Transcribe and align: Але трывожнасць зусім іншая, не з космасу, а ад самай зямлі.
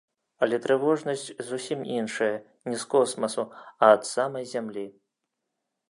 Але 0.45 0.57
трывожнасць 0.63 1.25
зусім 1.49 1.85
іншая, 1.99 2.31
не 2.71 2.77
з 2.85 2.91
космасу, 2.95 3.43
а 3.77 3.95
ад 3.97 4.01
самай 4.15 4.53
зямлі. 4.55 4.87